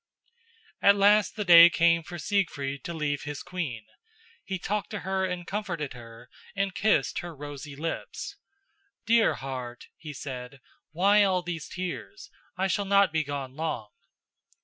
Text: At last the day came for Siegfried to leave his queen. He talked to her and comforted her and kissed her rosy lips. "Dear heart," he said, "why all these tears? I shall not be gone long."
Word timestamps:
At 0.81 0.95
last 0.95 1.35
the 1.35 1.45
day 1.45 1.69
came 1.69 2.01
for 2.01 2.17
Siegfried 2.17 2.83
to 2.85 2.93
leave 2.95 3.21
his 3.21 3.43
queen. 3.43 3.85
He 4.43 4.57
talked 4.57 4.89
to 4.89 5.01
her 5.01 5.23
and 5.25 5.45
comforted 5.45 5.93
her 5.93 6.27
and 6.55 6.73
kissed 6.73 7.19
her 7.19 7.35
rosy 7.35 7.75
lips. 7.75 8.35
"Dear 9.05 9.35
heart," 9.35 9.89
he 9.95 10.11
said, 10.11 10.59
"why 10.91 11.23
all 11.23 11.43
these 11.43 11.69
tears? 11.69 12.31
I 12.57 12.65
shall 12.65 12.85
not 12.85 13.13
be 13.13 13.23
gone 13.23 13.55
long." 13.55 13.89